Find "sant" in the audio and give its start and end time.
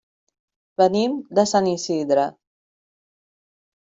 1.51-1.69